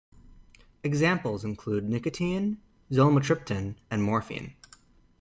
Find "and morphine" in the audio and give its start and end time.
3.91-4.55